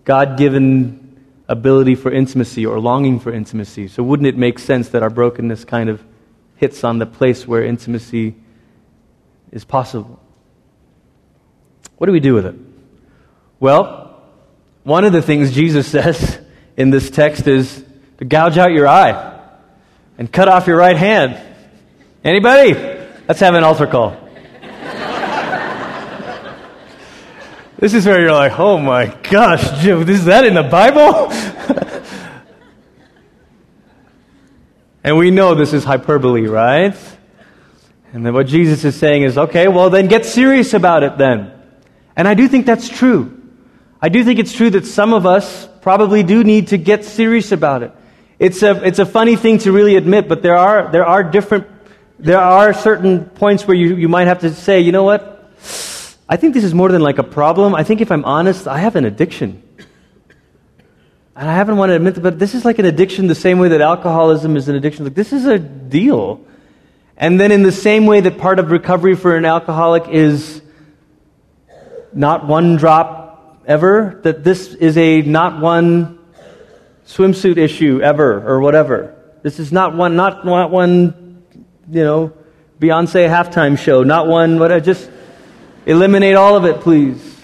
[0.04, 3.88] God given ability for intimacy or longing for intimacy.
[3.88, 6.02] So, wouldn't it make sense that our brokenness kind of
[6.60, 8.34] hits on the place where intimacy
[9.50, 10.20] is possible.
[11.96, 12.54] What do we do with it?
[13.58, 14.22] Well,
[14.82, 16.38] one of the things Jesus says
[16.76, 17.82] in this text is
[18.18, 19.40] to gouge out your eye
[20.18, 21.40] and cut off your right hand.
[22.22, 22.74] Anybody?
[23.26, 24.10] Let's have an altar call.
[27.78, 31.30] this is where you're like, oh my gosh, Jim, is that in the Bible?
[35.02, 36.94] And we know this is hyperbole, right?
[38.12, 41.52] And then what Jesus is saying is, okay, well, then get serious about it then.
[42.16, 43.40] And I do think that's true.
[44.02, 47.52] I do think it's true that some of us probably do need to get serious
[47.52, 47.92] about it.
[48.38, 51.66] It's a, it's a funny thing to really admit, but there are, there are different,
[52.18, 55.52] there are certain points where you, you might have to say, you know what?
[56.28, 57.74] I think this is more than like a problem.
[57.74, 59.62] I think if I'm honest, I have an addiction.
[61.36, 63.58] And I haven't wanted to admit it, but this is like an addiction the same
[63.58, 65.04] way that alcoholism is an addiction.
[65.04, 66.44] Like, this is a deal.
[67.16, 70.62] And then, in the same way that part of recovery for an alcoholic is
[72.12, 76.18] not one drop ever, that this is a not one
[77.06, 79.14] swimsuit issue ever, or whatever.
[79.42, 81.44] This is not one, not, not one,
[81.90, 82.32] you know,
[82.78, 85.10] Beyonce halftime show, not one, what I just
[85.86, 87.39] eliminate all of it, please.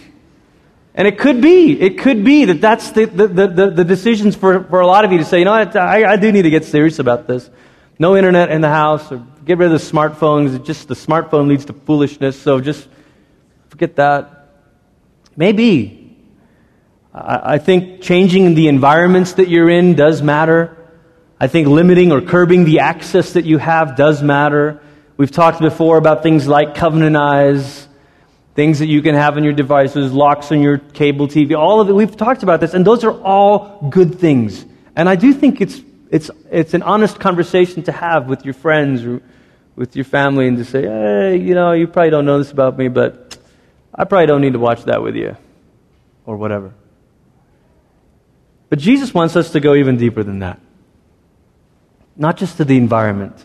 [0.96, 4.64] And it could be, it could be that that's the, the, the, the decisions for,
[4.64, 6.64] for a lot of you to say, you know I, I do need to get
[6.64, 7.50] serious about this.
[7.98, 10.64] No internet in the house, or get rid of the smartphones.
[10.64, 12.88] Just the smartphone leads to foolishness, so just
[13.68, 14.48] forget that.
[15.36, 16.16] Maybe.
[17.12, 20.76] I, I think changing the environments that you're in does matter.
[21.38, 24.80] I think limiting or curbing the access that you have does matter.
[25.18, 27.85] We've talked before about things like Covenant Eyes,
[28.56, 31.90] things that you can have on your devices, locks on your cable TV, all of
[31.90, 31.92] it.
[31.92, 34.64] We've talked about this, and those are all good things.
[34.96, 39.04] And I do think it's, it's, it's an honest conversation to have with your friends
[39.04, 39.20] or
[39.76, 42.78] with your family and to say, hey, you know, you probably don't know this about
[42.78, 43.36] me, but
[43.94, 45.36] I probably don't need to watch that with you
[46.24, 46.72] or whatever.
[48.70, 50.58] But Jesus wants us to go even deeper than that.
[52.16, 53.44] Not just to the environment,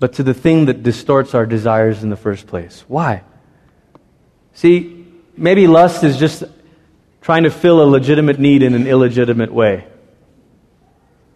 [0.00, 2.84] but to the thing that distorts our desires in the first place.
[2.88, 3.22] Why?
[4.58, 6.42] See, maybe lust is just
[7.20, 9.86] trying to fill a legitimate need in an illegitimate way.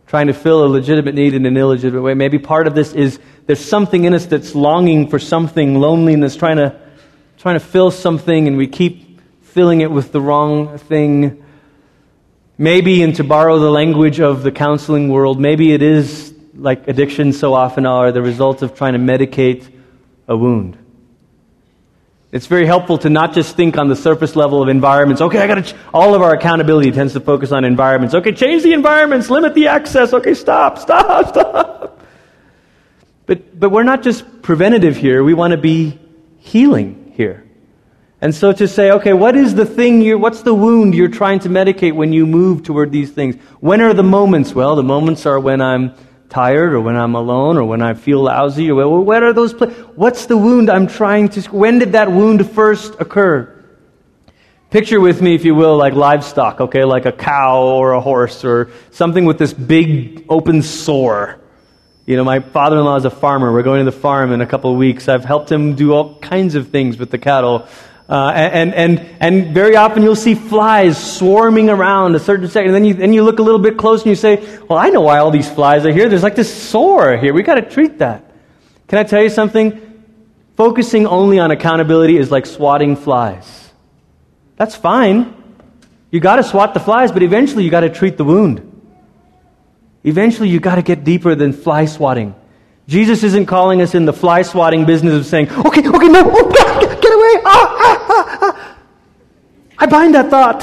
[0.08, 2.14] Trying to fill a legitimate need in an illegitimate way.
[2.14, 6.56] Maybe part of this is there's something in us that's longing for something, loneliness, trying
[6.56, 6.76] to,
[7.38, 11.44] trying to fill something, and we keep filling it with the wrong thing.
[12.58, 17.38] Maybe, and to borrow the language of the counseling world, maybe it is like addictions
[17.38, 19.72] so often are the result of trying to medicate
[20.26, 20.81] a wound.
[22.32, 25.20] It's very helpful to not just think on the surface level of environments.
[25.20, 25.62] Okay, I got to.
[25.62, 25.74] Ch-.
[25.92, 28.14] All of our accountability tends to focus on environments.
[28.14, 30.14] Okay, change the environments, limit the access.
[30.14, 32.00] Okay, stop, stop, stop.
[33.26, 35.22] But but we're not just preventative here.
[35.22, 36.00] We want to be
[36.38, 37.46] healing here.
[38.22, 41.40] And so to say, okay, what is the thing you what's the wound you're trying
[41.40, 43.36] to medicate when you move toward these things?
[43.60, 44.54] When are the moments?
[44.54, 45.94] Well, the moments are when I'm
[46.32, 49.52] tired or when I'm alone or when I feel lousy or what are those
[49.94, 53.62] what's the wound I'm trying to when did that wound first occur?
[54.70, 58.42] Picture with me if you will like livestock, okay, like a cow or a horse
[58.42, 61.38] or something with this big open sore.
[62.06, 63.52] You know, my father-in-law is a farmer.
[63.52, 65.08] We're going to the farm in a couple of weeks.
[65.08, 67.68] I've helped him do all kinds of things with the cattle.
[68.12, 72.74] Uh, and, and, and very often you'll see flies swarming around a certain second.
[72.74, 74.36] And then you, then you look a little bit close and you say,
[74.68, 76.10] Well, I know why all these flies are here.
[76.10, 77.32] There's like this sore here.
[77.32, 78.30] We've got to treat that.
[78.88, 80.04] Can I tell you something?
[80.58, 83.70] Focusing only on accountability is like swatting flies.
[84.56, 85.34] That's fine.
[86.10, 88.68] You got to swat the flies, but eventually you got to treat the wound.
[90.04, 92.34] Eventually you got to get deeper than fly swatting.
[92.88, 96.50] Jesus isn't calling us in the fly swatting business of saying, okay, okay, no, oh,
[96.50, 97.42] get, get away.
[97.44, 98.76] Ah, ah, ah, ah.
[99.82, 100.62] I bind that thought.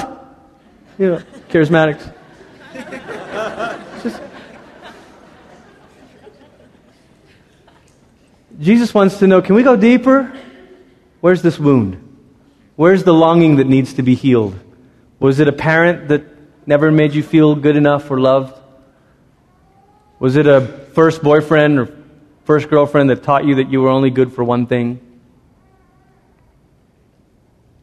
[0.98, 1.18] You know,
[1.50, 2.14] charismatics.
[4.02, 4.22] Just,
[8.62, 10.34] Jesus wants to know can we go deeper?
[11.20, 11.98] Where's this wound?
[12.78, 14.58] Where's the longing that needs to be healed?
[15.20, 16.24] Was it a parent that
[16.66, 18.58] never made you feel good enough or loved?
[20.20, 20.62] Was it a
[20.94, 21.94] first boyfriend or
[22.46, 25.02] first girlfriend that taught you that you were only good for one thing?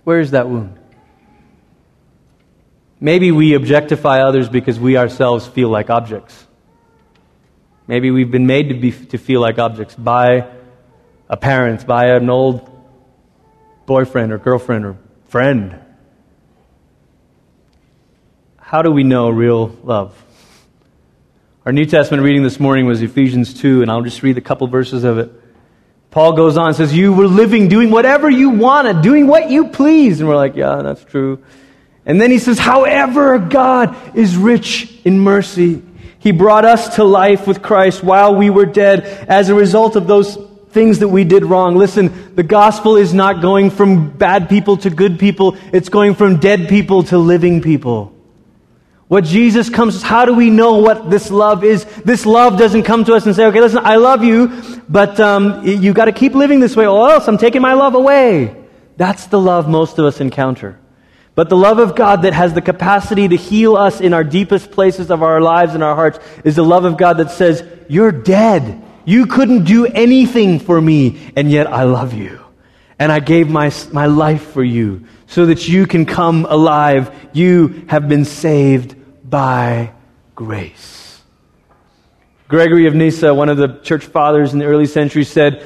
[0.05, 0.76] Where is that wound?
[3.01, 6.47] Maybe we objectify others because we ourselves feel like objects.
[7.87, 10.49] Maybe we've been made to, be, to feel like objects by
[11.29, 12.71] a parent, by an old
[13.85, 14.97] boyfriend or girlfriend or
[15.29, 15.79] friend.
[18.57, 20.21] How do we know real love?
[21.65, 24.67] Our New Testament reading this morning was Ephesians 2, and I'll just read a couple
[24.69, 25.31] verses of it.
[26.11, 29.69] Paul goes on and says, You were living, doing whatever you wanted, doing what you
[29.69, 30.21] pleased.
[30.21, 31.45] And we're like, Yeah, that's true.
[32.07, 35.83] And then he says, However, God is rich in mercy.
[36.21, 40.07] He brought us to life with Christ while we were dead as a result of
[40.07, 40.37] those
[40.71, 41.77] things that we did wrong.
[41.77, 46.39] Listen, the gospel is not going from bad people to good people, it's going from
[46.39, 48.13] dead people to living people.
[49.09, 51.85] What Jesus comes, how do we know what this love is?
[52.05, 55.65] This love doesn't come to us and say, okay, listen, I love you, but um,
[55.65, 58.57] you got to keep living this way, or else I'm taking my love away.
[58.97, 60.79] That's the love most of us encounter.
[61.37, 64.71] But the love of God that has the capacity to heal us in our deepest
[64.71, 68.11] places of our lives and our hearts is the love of God that says, You're
[68.11, 68.83] dead.
[69.05, 72.41] You couldn't do anything for me, and yet I love you.
[72.99, 77.15] And I gave my, my life for you so that you can come alive.
[77.35, 78.97] You have been saved
[79.29, 79.93] by
[80.35, 81.21] grace.
[82.49, 85.63] Gregory of Nyssa, one of the church fathers in the early centuries, said,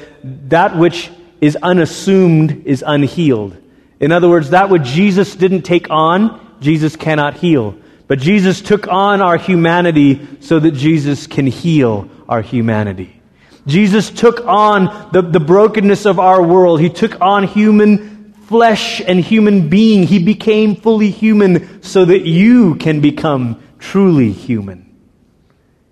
[0.49, 3.55] That which is unassumed is unhealed.
[4.01, 7.75] In other words, that which Jesus didn't take on, Jesus cannot heal.
[8.07, 13.21] But Jesus took on our humanity so that Jesus can heal our humanity.
[13.67, 16.81] Jesus took on the, the brokenness of our world.
[16.81, 20.03] He took on human flesh and human being.
[20.03, 24.93] He became fully human so that you can become truly human.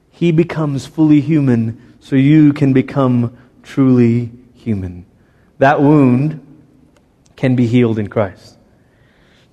[0.10, 5.06] He becomes fully human so you can become truly human.
[5.60, 6.46] That wound
[7.40, 8.58] can be healed in Christ.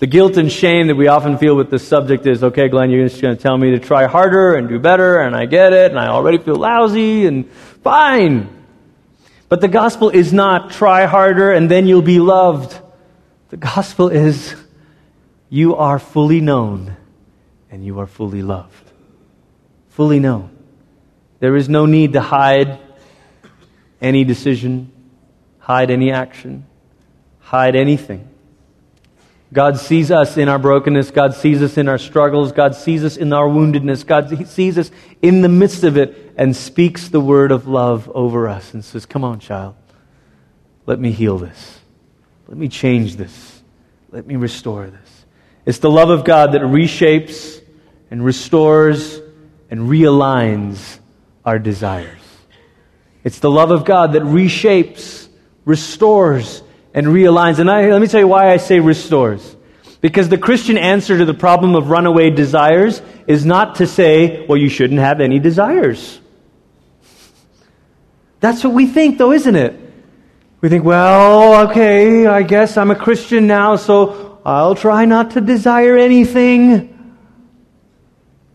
[0.01, 3.09] The guilt and shame that we often feel with this subject is okay, Glenn, you're
[3.09, 5.91] just going to tell me to try harder and do better, and I get it,
[5.91, 7.51] and I already feel lousy, and
[7.83, 8.57] fine.
[9.49, 12.79] But the gospel is not try harder and then you'll be loved.
[13.51, 14.57] The gospel is
[15.49, 16.97] you are fully known
[17.71, 18.91] and you are fully loved.
[19.91, 20.51] Fully known.
[21.39, 22.81] There is no need to hide
[24.01, 24.91] any decision,
[25.59, 26.67] hide any action,
[27.47, 28.29] hide anything.
[29.53, 31.13] God sees us in our brokenness.
[31.13, 32.51] God sees us in our struggles.
[32.51, 34.05] God sees us in our woundedness.
[34.05, 34.91] God sees us
[35.23, 39.07] in the midst of it and speaks the word of love over us and says,
[39.07, 39.77] Come on, child.
[40.87, 41.79] Let me heal this.
[42.49, 43.63] Let me change this.
[44.11, 45.25] Let me restore this.
[45.65, 47.63] It's the love of God that reshapes
[48.11, 49.21] and restores
[49.71, 50.99] and realigns
[51.45, 52.19] our desires.
[53.23, 55.29] It's the love of God that reshapes,
[55.65, 56.63] restores,
[56.97, 57.61] and realigns.
[57.61, 59.55] And I, let me tell you why I say restores.
[60.01, 64.59] Because the Christian answer to the problem of runaway desires is not to say, well,
[64.59, 66.19] you shouldn't have any desires.
[68.41, 69.79] That's what we think, though, isn't it?
[70.61, 75.41] We think, well, okay, I guess I'm a Christian now, so I'll try not to
[75.41, 77.17] desire anything.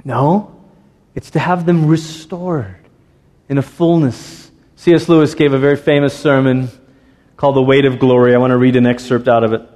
[0.04, 0.56] No,
[1.14, 2.76] it's to have them restored
[3.50, 4.50] in a fullness.
[4.78, 5.08] C.S.
[5.08, 6.70] Lewis gave a very famous sermon
[7.42, 8.36] called The Weight of Glory.
[8.36, 9.68] I want to read an excerpt out of it.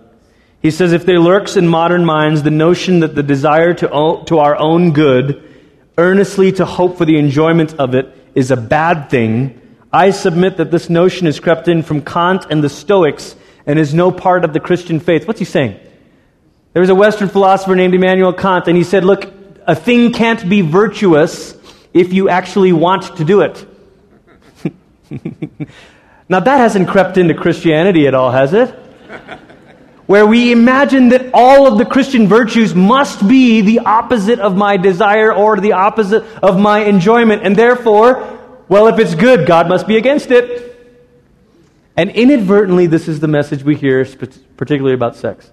[0.62, 4.38] He says, If there lurks in modern minds the notion that the desire to, to
[4.38, 5.44] our own good,
[5.98, 9.60] earnestly to hope for the enjoyment of it, is a bad thing,
[9.92, 13.96] I submit that this notion has crept in from Kant and the Stoics and is
[13.96, 15.28] no part of the Christian faith.
[15.28, 15.80] What's he saying?
[16.74, 19.34] There was a Western philosopher named Immanuel Kant, and he said, Look,
[19.66, 21.58] a thing can't be virtuous
[21.96, 23.66] if you actually want to do it.
[26.28, 28.70] Now, that hasn't crept into Christianity at all, has it?
[30.08, 34.78] Where we imagine that all of the Christian virtues must be the opposite of my
[34.78, 37.44] desire or the opposite of my enjoyment.
[37.44, 40.64] And therefore, well, if it's good, God must be against it.
[41.98, 44.06] And inadvertently, this is the message we hear,
[44.58, 45.50] particularly about sex.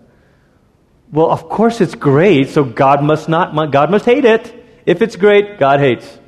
[1.13, 4.53] Well, of course it's great, so God must not, God must hate it.
[4.85, 6.19] If it's great, God hates.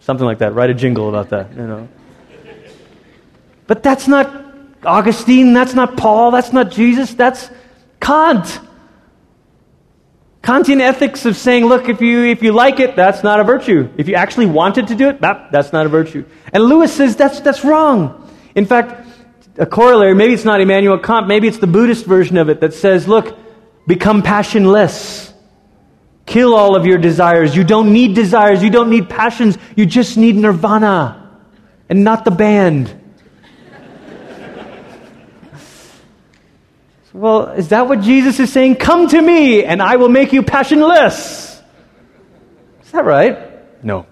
[0.00, 0.54] Something like that.
[0.54, 1.88] Write a jingle about that, you know.
[3.66, 4.44] But that's not
[4.84, 7.50] Augustine, that's not Paul, that's not Jesus, that's
[8.00, 8.60] Kant.
[10.42, 13.88] Kantian ethics of saying, look, if you, if you like it, that's not a virtue.
[13.96, 16.24] If you actually wanted to do it, that, that's not a virtue.
[16.52, 18.30] And Lewis says that's, that's wrong.
[18.54, 19.08] In fact,
[19.58, 22.74] a corollary, maybe it's not Immanuel Kant, maybe it's the Buddhist version of it that
[22.74, 23.36] says, look,
[23.88, 25.34] become passionless.
[26.26, 27.56] Kill all of your desires.
[27.56, 28.62] You don't need desires.
[28.62, 29.58] You don't need passions.
[29.76, 31.40] You just need nirvana
[31.88, 32.94] and not the band.
[37.16, 38.76] Well, is that what Jesus is saying?
[38.76, 41.62] Come to me and I will make you passionless.
[42.84, 43.82] Is that right?
[43.82, 44.04] No.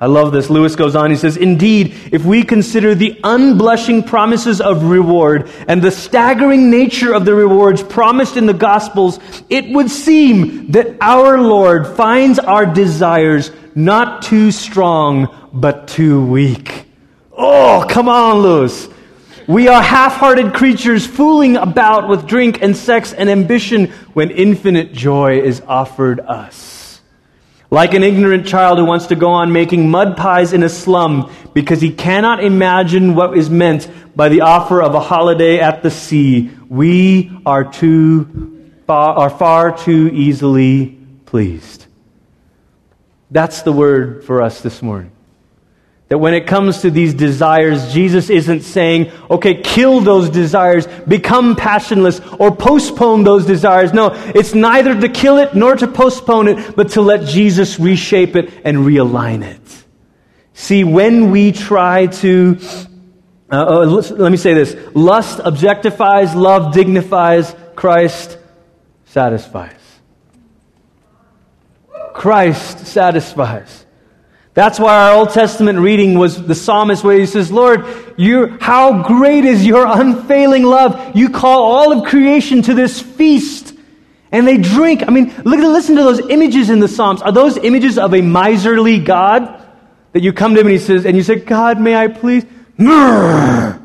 [0.00, 0.48] I love this.
[0.48, 1.10] Lewis goes on.
[1.10, 7.12] He says, Indeed, if we consider the unblushing promises of reward and the staggering nature
[7.12, 9.18] of the rewards promised in the Gospels,
[9.50, 16.84] it would seem that our Lord finds our desires not too strong, but too weak.
[17.32, 18.88] Oh, come on, Lewis.
[19.48, 24.92] We are half hearted creatures fooling about with drink and sex and ambition when infinite
[24.92, 27.00] joy is offered us.
[27.70, 31.32] Like an ignorant child who wants to go on making mud pies in a slum
[31.54, 35.90] because he cannot imagine what is meant by the offer of a holiday at the
[35.90, 41.86] sea, we are, too, far, are far too easily pleased.
[43.30, 45.12] That's the word for us this morning.
[46.08, 51.54] That when it comes to these desires, Jesus isn't saying, okay, kill those desires, become
[51.54, 53.92] passionless, or postpone those desires.
[53.92, 58.36] No, it's neither to kill it nor to postpone it, but to let Jesus reshape
[58.36, 59.60] it and realign it.
[60.54, 62.58] See, when we try to,
[63.50, 68.38] uh, oh, let me say this lust objectifies, love dignifies, Christ
[69.04, 69.74] satisfies.
[72.14, 73.84] Christ satisfies.
[74.58, 77.84] That's why our Old Testament reading was the psalmist where he says, Lord,
[78.16, 81.14] you, how great is your unfailing love.
[81.14, 83.72] You call all of creation to this feast.
[84.32, 85.04] And they drink.
[85.06, 87.22] I mean, look, listen to those images in the Psalms.
[87.22, 89.64] Are those images of a miserly God?
[90.12, 92.44] That you come to him and he says, and you say, God, may I please?
[92.80, 93.78] I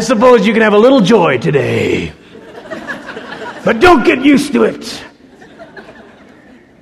[0.00, 2.14] suppose you can have a little joy today.
[3.66, 5.04] but don't get used to it.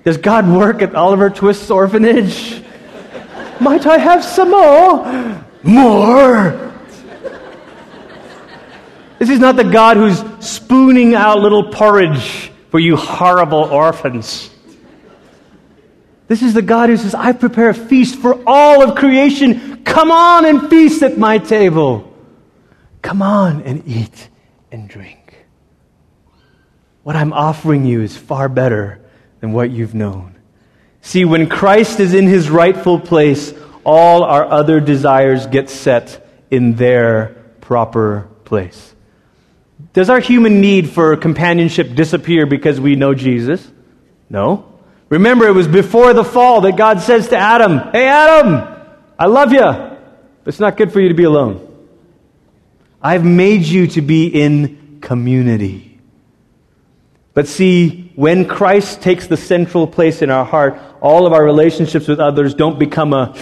[0.09, 2.63] Does God work at Oliver Twist's orphanage?
[3.61, 5.45] Might I have some more?
[5.63, 6.73] More?
[9.19, 14.49] This is not the God who's spooning out little porridge for you horrible orphans.
[16.27, 19.85] This is the God who says, I prepare a feast for all of creation.
[19.85, 22.11] Come on and feast at my table.
[23.03, 24.31] Come on and eat
[24.73, 25.45] and drink.
[27.03, 29.05] What I'm offering you is far better
[29.41, 30.36] than what you've known.
[31.01, 36.74] See, when Christ is in his rightful place, all our other desires get set in
[36.74, 38.95] their proper place.
[39.93, 43.66] Does our human need for companionship disappear because we know Jesus?
[44.28, 44.78] No.
[45.09, 48.76] Remember, it was before the fall that God says to Adam, Hey, Adam,
[49.18, 49.99] I love you, but
[50.47, 51.64] it's not good for you to be alone.
[53.01, 55.88] I've made you to be in community.
[57.39, 62.09] But see, when Christ takes the central place in our heart, all of our relationships
[62.09, 63.32] with others don't become a,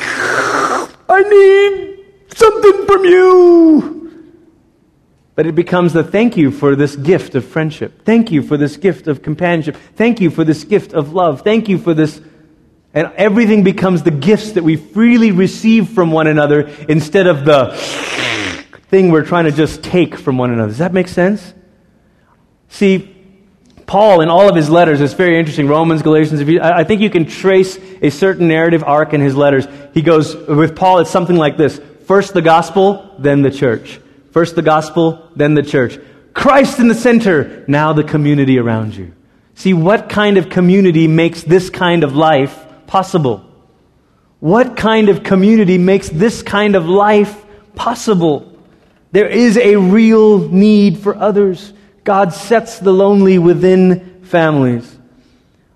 [1.09, 2.05] I need
[2.37, 4.35] something from you.
[5.35, 8.03] But it becomes the thank you for this gift of friendship.
[8.05, 9.79] Thank you for this gift of companionship.
[9.95, 11.41] Thank you for this gift of love.
[11.41, 12.21] Thank you for this.
[12.93, 17.75] And everything becomes the gifts that we freely receive from one another instead of the
[18.89, 20.69] thing we're trying to just take from one another.
[20.69, 21.55] Does that make sense?
[22.69, 23.16] See,
[23.87, 25.69] Paul, in all of his letters, it's very interesting.
[25.69, 29.67] Romans, Galatians, you, I think you can trace a certain narrative arc in his letters.
[29.95, 34.01] He goes, with Paul, it's something like this first the gospel, then the church.
[34.33, 35.99] First the gospel, then the church.
[36.35, 39.15] Christ in the center, now the community around you.
[39.55, 43.43] See, what kind of community makes this kind of life possible?
[44.41, 48.53] What kind of community makes this kind of life possible?
[49.13, 51.73] There is a real need for others.
[52.07, 54.97] God sets the lonely within families.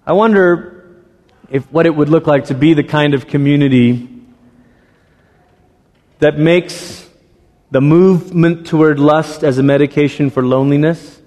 [0.07, 1.03] I wonder
[1.51, 4.09] if what it would look like to be the kind of community
[6.20, 7.05] that makes
[7.72, 11.20] the movement toward lust as a medication for loneliness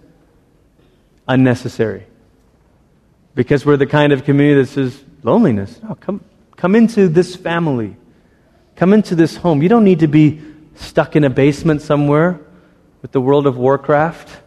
[1.27, 2.05] unnecessary.
[3.35, 6.23] Because we're the kind of community that says, loneliness, no, come,
[6.55, 7.97] come into this family.
[8.77, 9.61] Come into this home.
[9.61, 10.41] You don't need to be
[10.75, 12.39] stuck in a basement somewhere
[13.01, 14.42] with the World of Warcraft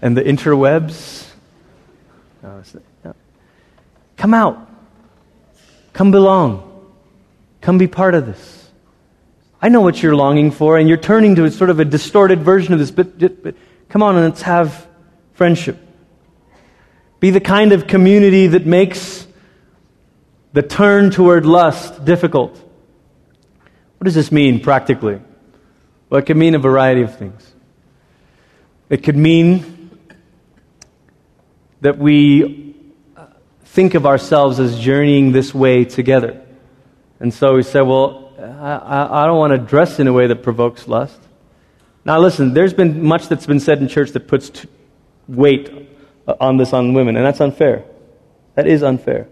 [0.00, 1.26] and the interwebs.
[2.42, 3.14] Oh, no, no.
[4.16, 4.68] Come out.
[5.92, 6.64] Come belong.
[7.60, 8.70] Come be part of this.
[9.60, 12.72] I know what you're longing for, and you're turning to sort of a distorted version
[12.72, 13.56] of this, but, but
[13.88, 14.86] come on and let's have
[15.32, 15.76] friendship.
[17.18, 19.26] Be the kind of community that makes
[20.52, 22.52] the turn toward lust difficult.
[23.98, 25.20] What does this mean practically?
[26.08, 27.52] Well, it could mean a variety of things.
[28.88, 29.77] It could mean
[31.80, 32.74] that we
[33.16, 33.26] uh,
[33.64, 36.40] think of ourselves as journeying this way together.
[37.20, 40.42] And so we say, well, I, I don't want to dress in a way that
[40.42, 41.18] provokes lust.
[42.04, 44.68] Now, listen, there's been much that's been said in church that puts t-
[45.26, 45.88] weight
[46.26, 47.84] uh, on this on women, and that's unfair.
[48.54, 49.28] That is unfair.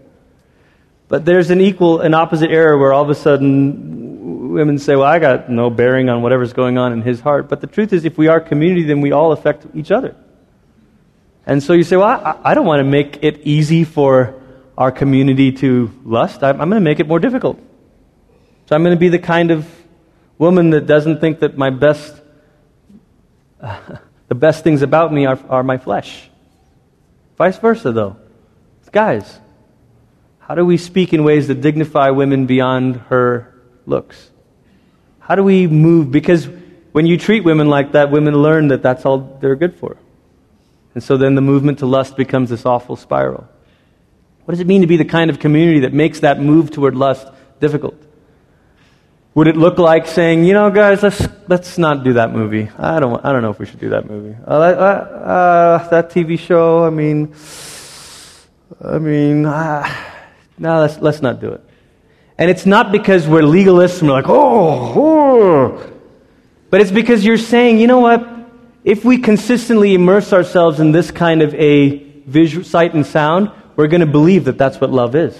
[1.07, 5.05] But there's an equal and opposite error where all of a sudden women say, Well,
[5.05, 7.47] I got no bearing on whatever's going on in his heart.
[7.47, 10.15] But the truth is, if we are community, then we all affect each other.
[11.47, 14.39] And so you say, Well, I, I don't want to make it easy for
[14.77, 16.43] our community to lust.
[16.43, 17.57] I'm, I'm going to make it more difficult.
[18.67, 19.65] So I'm going to be the kind of
[20.37, 22.21] woman that doesn't think that my best,
[23.61, 23.79] uh,
[24.27, 26.29] the best things about me are, are my flesh.
[27.37, 28.17] Vice versa, though.
[28.91, 29.39] Guys,
[30.39, 33.53] how do we speak in ways that dignify women beyond her
[33.85, 34.31] looks?
[35.19, 36.11] How do we move?
[36.11, 36.47] Because
[36.91, 39.97] when you treat women like that, women learn that that's all they're good for.
[40.97, 43.47] And so then the movement to lust becomes this awful spiral.
[44.45, 46.95] What does it mean to be the kind of community that makes that move toward
[46.95, 47.27] lust
[47.59, 48.01] difficult?
[49.35, 52.71] Would it look like saying, you know, guys, let's, let's not do that movie?
[52.79, 54.35] I don't, I don't know if we should do that movie.
[54.43, 57.31] Uh, uh, that TV show, I mean,
[58.83, 59.87] I mean, uh,
[60.57, 61.63] no, let's, let's not do it.
[62.39, 65.93] And it's not because we're legalists and we're like, oh, oh,
[66.71, 68.36] but it's because you're saying, you know what?
[68.87, 73.87] If we consistently immerse ourselves in this kind of a visual, sight and sound, we're
[73.87, 75.37] going to believe that that's what love is.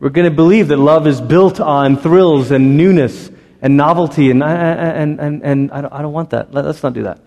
[0.00, 3.30] We're going to believe that love is built on thrills and newness
[3.62, 6.52] and novelty, and, uh, uh, uh, and, and, and I, don't, I don't want that.
[6.52, 7.20] Let's not do that.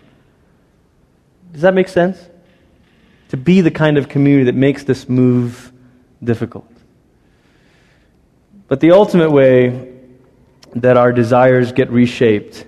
[1.52, 2.18] Does that make sense?
[3.30, 5.72] To be the kind of community that makes this move
[6.22, 6.70] difficult.
[8.68, 9.90] But the ultimate way
[10.74, 12.66] that our desires get reshaped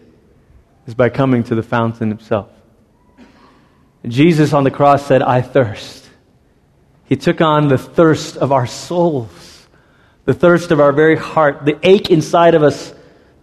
[0.87, 2.51] is by coming to the fountain himself.
[4.07, 6.09] Jesus on the cross said, I thirst.
[7.05, 9.45] He took on the thirst of our souls
[10.25, 12.95] the thirst of our very heart, the ache inside of us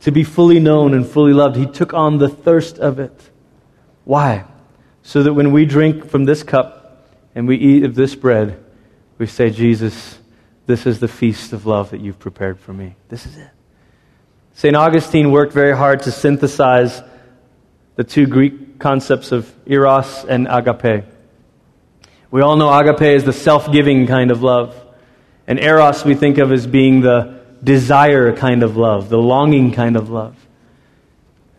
[0.02, 1.56] to be fully known and fully loved.
[1.56, 3.30] He took on the thirst of it.
[4.04, 4.46] Why?
[5.04, 8.64] So that when we drink from this cup and we eat of this bread,
[9.20, 10.18] we say, Jesus,
[10.66, 12.96] this is the feast of love that you've prepared for me.
[13.10, 13.50] This is it.
[14.54, 14.76] St.
[14.76, 17.02] Augustine worked very hard to synthesize
[17.96, 21.06] the two Greek concepts of eros and agape.
[22.32, 24.76] We all know agape is the self giving kind of love.
[25.48, 29.96] And eros we think of as being the desire kind of love, the longing kind
[29.96, 30.36] of love.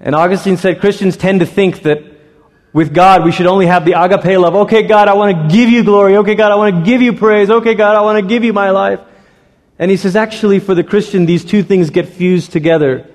[0.00, 2.02] And Augustine said Christians tend to think that
[2.72, 4.54] with God we should only have the agape love.
[4.54, 6.16] Okay, God, I want to give you glory.
[6.16, 7.50] Okay, God, I want to give you praise.
[7.50, 9.00] Okay, God, I want to give you my life.
[9.78, 13.11] And he says, actually, for the Christian, these two things get fused together.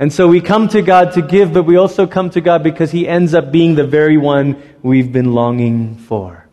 [0.00, 2.90] And so we come to God to give, but we also come to God because
[2.90, 6.48] he ends up being the very one we've been longing for.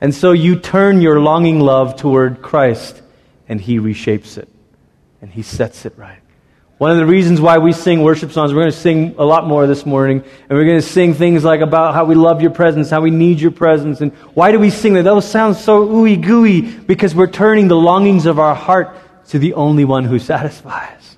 [0.00, 3.00] And so you turn your longing love toward Christ,
[3.48, 4.48] and he reshapes it,
[5.22, 6.18] and he sets it right.
[6.78, 9.46] One of the reasons why we sing worship songs, we're going to sing a lot
[9.46, 12.50] more this morning, and we're going to sing things like about how we love your
[12.50, 15.04] presence, how we need your presence, and why do we sing that?
[15.04, 18.98] Those sounds so ooey gooey because we're turning the longings of our heart
[19.28, 21.15] to the only one who satisfies.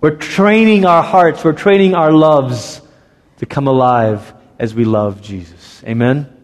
[0.00, 2.80] We're training our hearts, we're training our loves
[3.38, 5.82] to come alive as we love Jesus.
[5.84, 6.37] Amen?